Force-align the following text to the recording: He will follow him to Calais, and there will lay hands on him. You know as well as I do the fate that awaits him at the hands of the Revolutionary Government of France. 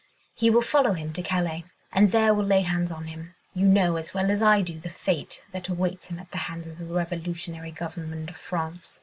He 0.35 0.49
will 0.49 0.63
follow 0.63 0.93
him 0.93 1.13
to 1.13 1.21
Calais, 1.21 1.63
and 1.91 2.09
there 2.09 2.33
will 2.33 2.43
lay 2.43 2.61
hands 2.61 2.91
on 2.91 3.03
him. 3.05 3.35
You 3.53 3.67
know 3.67 3.97
as 3.97 4.15
well 4.15 4.31
as 4.31 4.41
I 4.41 4.61
do 4.63 4.79
the 4.79 4.89
fate 4.89 5.43
that 5.51 5.69
awaits 5.69 6.09
him 6.09 6.17
at 6.17 6.31
the 6.31 6.39
hands 6.49 6.67
of 6.67 6.79
the 6.79 6.85
Revolutionary 6.85 7.69
Government 7.71 8.27
of 8.31 8.35
France. 8.37 8.99